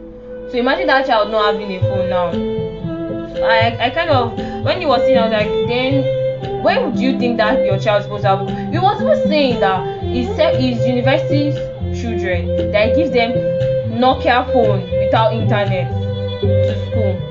So 0.51 0.57
imagine 0.57 0.87
that 0.87 1.07
child 1.07 1.31
not 1.31 1.53
having 1.53 1.71
a 1.71 1.79
phone 1.79 2.09
now. 2.09 2.27
I 3.43 3.85
I 3.85 3.89
kind 3.89 4.09
of 4.09 4.37
when 4.63 4.79
he 4.79 4.85
was 4.85 5.01
saying 5.01 5.17
I 5.17 5.23
was 5.23 5.31
like 5.31 5.47
then 5.67 6.63
when 6.63 6.91
would 6.91 6.99
you 6.99 7.17
think 7.17 7.37
that 7.37 7.65
your 7.65 7.79
child 7.79 8.03
supposed 8.03 8.23
to 8.23 8.29
have 8.29 8.71
he 8.71 8.77
was 8.77 9.01
even 9.01 9.27
saying 9.27 9.59
that 9.61 10.03
his 10.03 10.27
his 10.59 10.85
university 10.85 11.51
children 11.99 12.71
that 12.71 12.89
he 12.89 12.95
gives 12.95 13.11
them 13.11 13.31
Nokia 14.01 14.51
phone 14.51 14.81
without 14.99 15.33
internet 15.33 15.89
to 16.41 16.91
school. 16.91 17.26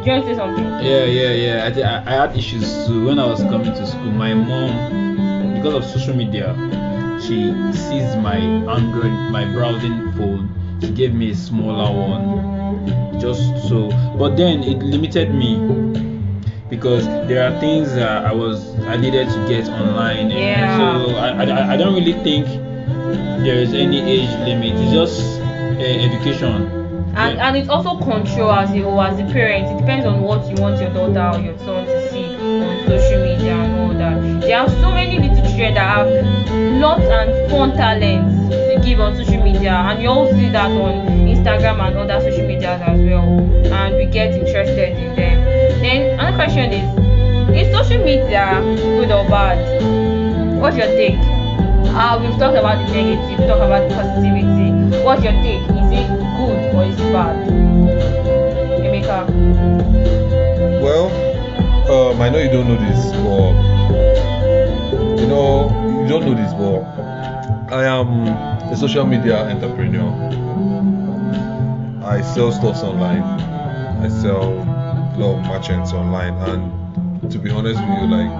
Do 0.00 0.06
you 0.06 0.12
want 0.12 0.24
to 0.24 0.30
say 0.30 0.36
something? 0.38 0.64
Yeah, 0.64 1.04
yeah, 1.04 1.32
yeah. 1.76 2.02
I, 2.06 2.10
I 2.10 2.26
had 2.26 2.34
issues 2.34 2.86
too 2.86 3.04
when 3.04 3.18
I 3.18 3.26
was 3.26 3.42
coming 3.42 3.74
to 3.74 3.86
school. 3.86 4.10
My 4.12 4.32
mom, 4.32 5.54
because 5.56 5.74
of 5.74 5.84
social 5.84 6.16
media, 6.16 6.56
she 7.20 7.52
seized 7.76 8.16
my 8.18 8.38
Android, 8.38 9.12
my 9.30 9.44
browsing 9.52 10.10
phone. 10.12 10.48
She 10.80 10.90
gave 10.92 11.12
me 11.12 11.32
a 11.32 11.34
smaller 11.34 11.92
one, 11.92 13.20
just 13.20 13.68
so. 13.68 13.90
But 14.16 14.36
then 14.36 14.62
it 14.62 14.78
limited 14.78 15.34
me 15.34 15.60
because 16.70 17.04
there 17.28 17.44
are 17.44 17.60
things 17.60 17.92
that 17.92 18.24
I 18.24 18.32
was 18.32 18.74
I 18.86 18.96
needed 18.96 19.28
to 19.28 19.48
get 19.48 19.68
online. 19.68 20.30
Yeah. 20.30 20.78
So 20.78 21.14
I, 21.16 21.44
I, 21.44 21.72
I 21.74 21.76
don't 21.76 21.92
really 21.92 22.16
think 22.24 22.46
there 23.44 23.56
is 23.56 23.74
any 23.74 24.00
age 24.00 24.30
limit. 24.48 24.80
It's 24.80 24.92
just 24.92 25.40
uh, 25.40 25.82
education. 25.82 26.79
And 27.14 27.38
and 27.38 27.56
it's 27.56 27.68
also 27.68 27.98
control 27.98 28.52
as 28.52 28.70
a 28.70 28.86
as 29.00 29.18
a 29.18 29.24
parent. 29.32 29.66
It 29.66 29.80
depends 29.80 30.06
on 30.06 30.22
what 30.22 30.46
you 30.48 30.62
want 30.62 30.80
your 30.80 30.90
daughter 30.90 31.38
or 31.38 31.42
your 31.42 31.58
son 31.58 31.84
to 31.86 32.10
see 32.10 32.34
on 32.36 32.86
social 32.86 33.22
media 33.24 33.54
and 33.54 33.80
all 33.80 33.94
that. 33.98 34.40
There 34.42 34.58
are 34.58 34.68
so 34.68 34.90
many 34.90 35.18
little 35.18 35.42
children 35.44 35.74
that 35.74 35.88
have 35.96 36.08
lots 36.80 37.02
and 37.02 37.50
fun 37.50 37.72
talents 37.76 38.48
to 38.54 38.80
give 38.84 39.00
on 39.00 39.16
social 39.16 39.42
media, 39.42 39.72
and 39.72 40.02
you 40.02 40.08
all 40.08 40.30
see 40.30 40.48
that 40.50 40.70
on 40.70 41.06
Instagram 41.26 41.80
and 41.86 41.96
other 41.98 42.20
social 42.20 42.46
medias 42.46 42.80
as 42.80 43.00
well. 43.00 43.26
And 43.72 43.96
we 43.96 44.06
get 44.06 44.34
interested 44.34 44.96
in 44.96 45.16
them. 45.16 45.44
Then 45.82 46.18
another 46.18 46.36
question 46.36 46.72
is: 46.72 46.86
Is 47.58 47.74
social 47.74 48.02
media 48.04 48.60
good 48.62 49.10
or 49.10 49.28
bad? 49.28 49.58
What's 50.60 50.76
your 50.76 50.86
take? 50.86 51.18
Uh, 51.92 52.18
we've 52.22 52.38
talked 52.38 52.56
about 52.56 52.86
the 52.86 52.92
negative, 52.94 53.28
we've 53.28 53.48
talked 53.48 53.66
about 53.66 53.88
the 53.88 53.94
positivity. 53.96 55.02
What's 55.02 55.24
your 55.24 55.32
take? 55.42 55.79
It 55.92 56.06
good 56.08 56.74
or 56.74 56.84
is 56.84 56.96
bad? 57.10 57.36
Emeka. 58.80 59.26
Well, 60.80 61.06
um, 61.90 62.20
I 62.20 62.28
know 62.28 62.38
you 62.38 62.50
don't 62.50 62.68
know 62.68 62.76
this, 62.76 63.10
but 63.26 63.52
you 65.20 65.26
know 65.26 65.68
you 66.02 66.08
don't 66.08 66.24
know 66.24 66.34
this, 66.34 66.52
but 66.54 67.74
I 67.74 67.84
am 67.86 68.28
a 68.72 68.76
social 68.76 69.04
media 69.04 69.36
entrepreneur. 69.48 70.10
I 72.04 72.20
sell 72.22 72.52
stuffs 72.52 72.82
online. 72.82 73.22
I 74.02 74.08
sell 74.08 74.42
a 74.44 75.16
lot 75.18 75.38
of 75.38 75.46
merchants 75.46 75.92
online, 75.92 76.34
and 76.48 77.30
to 77.30 77.38
be 77.38 77.50
honest 77.50 77.80
with 77.80 77.98
you, 78.00 78.06
like 78.06 78.30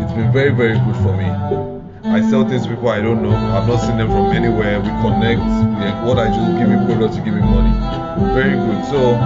it's 0.00 0.12
been 0.12 0.32
very, 0.32 0.50
very 0.50 0.78
good 0.78 0.96
for 1.02 1.16
me. 1.16 1.79
I 2.04 2.20
sell 2.30 2.48
things 2.48 2.64
to 2.64 2.70
people 2.70 2.88
I 2.88 3.00
don't 3.00 3.22
know. 3.22 3.34
I've 3.34 3.68
not 3.68 3.80
seen 3.80 3.98
them 3.98 4.08
from 4.08 4.32
anywhere. 4.32 4.80
We 4.80 4.88
connect. 5.04 5.40
We, 5.40 6.08
what 6.08 6.18
I 6.18 6.28
just 6.28 6.58
give 6.58 6.68
me 6.68 6.76
products 6.86 7.16
to 7.16 7.22
give 7.22 7.34
me 7.34 7.40
money. 7.40 7.72
Very 8.34 8.56
good. 8.56 8.84
So 8.86 9.16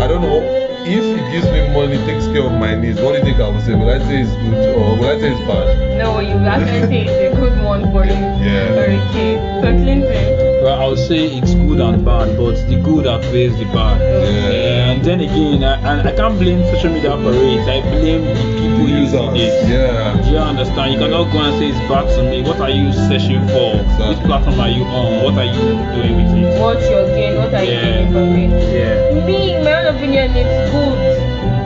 I 0.00 0.06
don't 0.08 0.22
know 0.22 0.40
if 0.84 1.04
it 1.04 1.32
gives 1.32 1.46
me 1.52 1.68
money, 1.74 1.96
takes 2.06 2.26
care 2.26 2.42
of 2.42 2.52
my 2.52 2.74
needs. 2.74 3.00
What 3.00 3.12
do 3.12 3.18
you 3.18 3.24
think 3.24 3.40
I 3.40 3.48
would 3.48 3.62
say? 3.62 3.74
Will 3.74 3.90
I 3.90 3.98
say 3.98 4.22
it's 4.22 4.32
good 4.32 4.74
or 4.74 4.96
will 4.96 5.10
I 5.10 5.20
say 5.20 5.32
it's 5.32 5.40
bad? 5.46 5.98
No, 5.98 6.18
you 6.20 6.34
actually 6.46 6.88
say 6.88 7.04
it's 7.06 7.36
a 7.36 7.40
good 7.40 7.62
one 7.62 7.82
for 7.92 8.04
you. 8.04 8.12
Yeah. 8.12 8.72
Okay. 8.72 9.36
So 9.62 9.68
Clinton. 9.82 10.51
Well, 10.62 10.80
I 10.80 10.86
would 10.86 10.98
say 10.98 11.26
it's 11.38 11.54
good 11.54 11.80
and 11.80 12.04
bad, 12.04 12.36
but 12.36 12.54
the 12.68 12.76
good 12.80 13.06
outweighs 13.06 13.58
the 13.58 13.64
bad. 13.74 13.98
Yeah. 14.00 14.92
And 14.92 15.04
then 15.04 15.20
again, 15.20 15.64
I, 15.64 15.74
and 15.98 16.06
I 16.08 16.14
can't 16.14 16.38
blame 16.38 16.62
social 16.72 16.92
media 16.92 17.10
for 17.18 17.34
it. 17.34 17.66
I 17.66 17.80
blame 17.90 18.22
the 18.30 18.34
people 18.62 18.86
using 18.88 19.34
it. 19.34 19.50
Yeah. 19.68 20.22
Do 20.22 20.30
you 20.30 20.38
understand? 20.38 20.92
You 20.94 20.98
cannot 21.00 21.32
go 21.32 21.38
and 21.42 21.58
say 21.58 21.68
it's 21.74 21.78
bad 21.90 22.06
to 22.14 22.22
me. 22.30 22.42
What 22.42 22.60
are 22.60 22.70
you 22.70 22.92
searching 22.92 23.42
for? 23.48 23.74
Which 24.06 24.22
platform 24.22 24.60
are 24.60 24.68
you 24.70 24.84
on? 24.84 25.24
What 25.24 25.34
are 25.34 25.50
you 25.50 25.74
doing 25.98 26.14
with 26.14 26.30
it? 26.38 26.60
What's 26.62 26.86
your 26.88 27.06
gain? 27.10 27.34
What 27.42 27.52
are 27.54 27.64
you 27.64 27.72
Yeah. 27.72 27.82
getting 27.82 28.12
from 28.12 28.30
it? 28.38 28.52
Yeah. 28.70 29.26
Me, 29.26 29.54
in 29.58 29.64
my 29.64 29.74
own 29.82 29.96
opinion, 29.96 30.30
it's 30.36 30.70
good. 30.70 30.94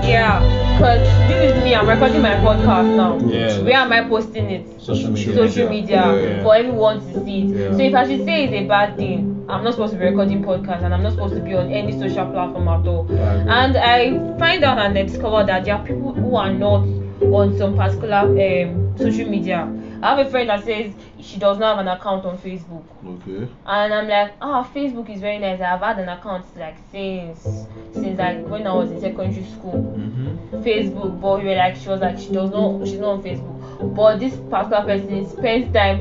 Yeah. 0.08 0.40
Because 0.76 1.04
this 1.28 1.36
is 1.36 1.45
me, 1.45 1.45
I'm 1.76 1.86
recording 1.88 2.22
my 2.22 2.34
podcast 2.36 2.96
now. 2.96 3.18
Yeah. 3.18 3.58
Where 3.62 3.74
am 3.74 3.92
I 3.92 4.08
posting 4.08 4.50
it? 4.50 4.80
Social 4.80 5.10
media. 5.10 5.34
social 5.34 5.68
media 5.68 6.02
Yeah. 6.14 6.42
for 6.42 6.54
everyone 6.56 7.00
to 7.12 7.24
see 7.24 7.42
it. 7.42 7.48
Yeah. 7.48 7.72
So 7.72 7.78
if 7.82 7.94
I 7.94 8.06
should 8.08 8.24
say 8.24 8.44
it's 8.44 8.52
a 8.54 8.66
bad 8.66 8.96
thing, 8.96 9.44
I'm 9.48 9.62
not 9.62 9.74
supposed 9.74 9.92
to 9.92 9.98
be 9.98 10.06
recording 10.06 10.42
podcast 10.42 10.82
and 10.84 10.94
I'm 10.94 11.02
not 11.02 11.12
supposed 11.12 11.34
to 11.34 11.40
be 11.40 11.54
on 11.54 11.70
any 11.70 11.92
social 11.92 12.30
platform 12.30 12.66
at 12.68 12.86
all. 12.86 13.06
I. 13.10 13.64
And 13.64 13.76
I 13.76 14.38
find 14.38 14.64
out 14.64 14.78
and 14.78 14.98
I 14.98 15.02
discover 15.02 15.44
that 15.44 15.64
there 15.66 15.74
are 15.74 15.84
people 15.86 16.14
who 16.14 16.34
are 16.36 16.52
not 16.52 16.80
on 17.22 17.56
some 17.58 17.76
particular 17.76 18.24
um, 18.24 18.96
social 18.96 19.28
media. 19.28 19.68
I 20.06 20.14
have 20.14 20.24
a 20.24 20.30
friend 20.30 20.48
that 20.50 20.64
says 20.64 20.94
she 21.20 21.36
does 21.36 21.58
not 21.58 21.76
have 21.76 21.84
an 21.84 21.88
account 21.88 22.24
on 22.24 22.38
Facebook. 22.38 22.84
Okay. 23.04 23.52
And 23.66 23.92
I'm 23.92 24.06
like, 24.06 24.34
ah, 24.40 24.62
Facebook 24.72 25.10
is 25.10 25.20
very 25.20 25.40
nice. 25.40 25.60
I've 25.60 25.80
had 25.80 25.98
an 25.98 26.08
account 26.08 26.46
like 26.56 26.76
since 26.92 27.66
since 27.92 28.16
like 28.16 28.46
when 28.46 28.68
I 28.68 28.72
was 28.72 28.92
in 28.92 29.00
secondary 29.00 29.44
school. 29.46 29.96
Mm-hmm. 29.98 30.62
Facebook, 30.62 31.20
but 31.20 31.40
we 31.40 31.46
were 31.46 31.56
like 31.56 31.74
she 31.74 31.88
was 31.88 32.00
like 32.00 32.20
she 32.20 32.28
does 32.28 32.50
not 32.52 32.86
she's 32.86 33.00
not 33.00 33.14
on 33.14 33.22
Facebook. 33.24 33.96
But 33.96 34.20
this 34.20 34.36
particular 34.48 34.84
person 34.84 35.28
spends 35.28 35.74
time 35.74 36.00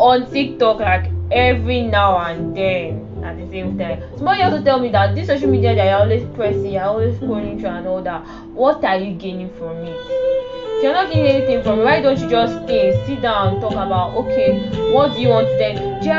on 0.00 0.28
TikTok 0.28 0.80
like 0.80 1.12
every 1.30 1.82
now 1.82 2.18
and 2.18 2.56
then 2.56 3.22
at 3.24 3.38
the 3.38 3.48
same 3.48 3.78
time. 3.78 4.02
Somebody 4.16 4.42
also 4.42 4.60
tell 4.64 4.80
me 4.80 4.88
that 4.90 5.14
this 5.14 5.28
social 5.28 5.48
media 5.48 5.76
that 5.76 5.84
you're 5.84 6.00
always 6.00 6.24
pressing, 6.34 6.72
you're 6.72 6.82
always 6.82 7.14
scrolling 7.14 7.60
through 7.60 7.68
and 7.68 7.86
all 7.86 8.02
that. 8.02 8.26
What 8.48 8.84
are 8.84 8.98
you 8.98 9.14
gaining 9.14 9.50
from 9.54 9.84
it? 9.84 10.65
If 10.76 10.82
you're 10.82 10.92
not 10.92 11.08
getting 11.08 11.26
anything 11.26 11.62
from 11.62 11.80
it, 11.80 11.84
why 11.84 12.02
don't 12.02 12.18
you 12.18 12.28
just 12.28 12.62
stay, 12.64 12.92
sit 13.06 13.22
down, 13.22 13.62
talk 13.62 13.72
about 13.72 14.14
okay, 14.14 14.68
what 14.92 15.14
do 15.14 15.22
you 15.22 15.30
want 15.30 15.48
to 15.48 15.56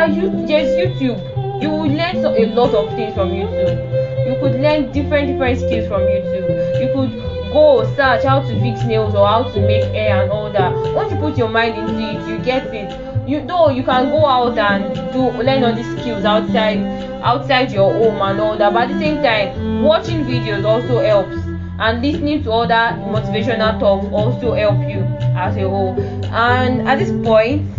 you 0.10 0.48
there's 0.48 0.74
YouTube. 0.76 1.62
You 1.62 1.70
will 1.70 1.86
learn 1.88 2.16
so, 2.24 2.36
a 2.36 2.46
lot 2.56 2.74
of 2.74 2.90
things 2.96 3.14
from 3.14 3.30
YouTube. 3.30 3.78
You 4.26 4.36
could 4.40 4.60
learn 4.60 4.92
different 4.92 5.28
different 5.28 5.60
skills 5.60 5.88
from 5.88 6.02
YouTube. 6.02 6.82
You 6.82 6.88
could 6.92 7.54
go 7.54 7.84
search 7.96 8.24
how 8.24 8.42
to 8.42 8.60
fix 8.60 8.84
nails 8.84 9.14
or 9.14 9.28
how 9.28 9.44
to 9.44 9.62
make 9.62 9.84
hair 9.94 10.24
and 10.24 10.32
all 10.32 10.52
that. 10.52 10.74
Once 10.96 11.12
you 11.12 11.20
put 11.20 11.38
your 11.38 11.50
mind 11.50 11.78
into 11.78 12.02
it, 12.02 12.28
you 12.28 12.40
get 12.44 12.66
it. 12.74 13.30
You 13.30 13.46
though 13.46 13.70
you 13.70 13.84
can 13.84 14.10
go 14.10 14.26
out 14.26 14.58
and 14.58 14.92
do 15.14 15.30
learn 15.38 15.64
all 15.66 15.76
these 15.76 16.02
skills 16.02 16.26
outside 16.26 16.80
outside 17.22 17.72
your 17.72 17.94
home 17.94 18.20
and 18.22 18.40
all 18.40 18.58
that. 18.58 18.74
But 18.74 18.90
at 18.90 18.94
the 18.94 19.00
same 19.00 19.22
time, 19.22 19.84
watching 19.84 20.26
videos 20.26 20.66
also 20.66 21.00
helps. 21.00 21.47
And 21.79 22.01
listening 22.01 22.43
to 22.43 22.51
other 22.51 22.98
motivational 23.01 23.79
talks 23.79 24.07
also 24.12 24.53
help 24.53 24.79
you 24.89 25.01
as 25.38 25.55
a 25.57 25.67
whole. 25.69 26.00
And 26.25 26.88
at 26.88 26.98
this 27.00 27.12
point, 27.25 27.69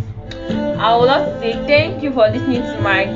I 0.78 0.96
would 0.96 1.06
love 1.06 1.26
to 1.26 1.40
say 1.40 1.52
thank 1.66 2.02
you 2.02 2.12
for 2.12 2.28
listening 2.28 2.62
to 2.62 2.80
my 2.80 3.06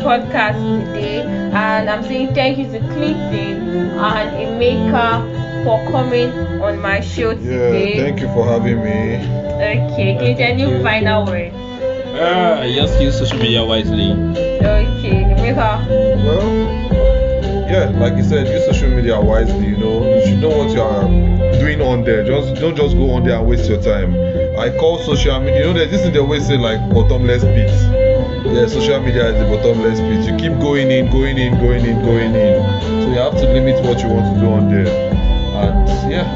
podcast 0.00 0.56
today. 0.86 1.20
And 1.52 1.90
I'm 1.90 2.02
saying 2.02 2.34
thank 2.34 2.58
you 2.58 2.64
to 2.72 2.78
Clinton 2.78 3.92
and 4.00 4.30
Emeka 4.40 5.64
for 5.64 5.78
coming 5.90 6.30
on 6.62 6.80
my 6.80 7.00
show 7.00 7.34
today. 7.34 7.96
Yeah. 7.96 8.04
Thank 8.04 8.20
you 8.20 8.28
for 8.28 8.46
having 8.46 8.82
me. 8.82 9.16
Okay, 9.60 10.16
Clinton, 10.16 10.36
Thank 10.36 10.60
you 10.60 10.68
you. 10.70 10.82
final 10.82 11.26
word. 11.26 11.52
Ah, 12.16 12.64
just 12.64 13.00
use 13.00 13.18
social 13.18 13.38
media 13.38 13.62
wisely. 13.64 14.12
Okay, 14.12 15.24
Emeka. 15.36 15.84
Well, 16.24 16.79
yeah, 17.70 17.84
like 17.98 18.16
you 18.16 18.24
said, 18.24 18.46
use 18.48 18.64
social 18.66 18.90
media 18.90 19.20
wisely. 19.20 19.68
You 19.68 19.76
know, 19.76 20.16
you 20.16 20.26
should 20.26 20.38
know 20.40 20.48
what 20.50 20.70
you 20.70 20.80
are 20.82 21.06
doing 21.58 21.80
on 21.80 22.04
there. 22.04 22.24
Just 22.24 22.60
don't 22.60 22.76
just 22.76 22.96
go 22.96 23.10
on 23.12 23.24
there 23.24 23.38
and 23.38 23.46
waste 23.48 23.68
your 23.70 23.80
time. 23.82 24.14
I 24.58 24.70
call 24.78 24.98
social 24.98 25.38
media. 25.40 25.66
You 25.68 25.74
know, 25.74 25.86
this 25.86 26.02
thing 26.02 26.12
they 26.12 26.18
always 26.18 26.46
say 26.46 26.56
like 26.58 26.80
bottomless 26.92 27.42
pits. 27.44 27.82
yeah, 28.46 28.66
social 28.66 29.00
media 29.00 29.28
is 29.28 29.38
the 29.38 29.44
bottomless 29.56 30.00
pit. 30.00 30.26
You 30.28 30.36
keep 30.36 30.58
going 30.60 30.90
in, 30.90 31.10
going 31.10 31.38
in, 31.38 31.58
going 31.60 31.84
in, 31.84 32.02
going 32.04 32.34
in. 32.34 32.80
So 33.02 33.08
you 33.08 33.18
have 33.18 33.32
to 33.38 33.46
limit 33.52 33.82
what 33.84 34.00
you 34.02 34.08
want 34.08 34.34
to 34.34 34.40
do 34.40 34.46
on 34.50 34.68
there. 34.70 34.88
And 35.60 36.10
yeah, 36.10 36.26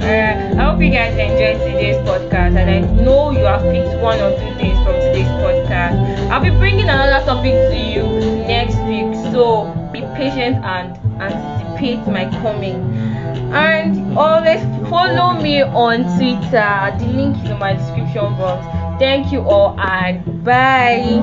Uh, 0.00 0.60
I 0.60 0.70
hope 0.70 0.80
you 0.82 0.90
guys 0.90 1.12
enjoyed 1.18 1.58
today's 1.66 1.96
podcast, 2.08 2.56
and 2.56 2.70
I 2.70 2.80
know 3.02 3.30
you 3.30 3.44
have 3.44 3.62
picked 3.62 4.00
one 4.00 4.18
or 4.20 4.30
two 4.38 4.54
things 4.56 4.78
from 4.84 4.94
today's 4.94 5.28
podcast. 5.42 6.30
I'll 6.30 6.40
be 6.42 6.50
bringing 6.50 6.88
another 6.88 7.24
topic 7.24 7.52
to 7.52 7.76
you 7.76 8.06
next 8.46 8.76
week, 8.86 9.14
so 9.32 9.79
patient 10.20 10.62
and 10.62 10.98
anticipate 11.18 12.06
my 12.06 12.28
coming. 12.42 12.76
And 13.56 14.18
always 14.18 14.60
follow 14.90 15.40
me 15.40 15.62
on 15.62 16.04
Twitter. 16.18 16.92
The 17.00 17.06
link 17.06 17.42
is 17.42 17.50
in 17.50 17.58
my 17.58 17.72
description 17.72 18.36
box. 18.36 18.60
Thank 19.00 19.32
you 19.32 19.40
all, 19.40 19.80
and 19.80 20.44
bye. 20.44 21.16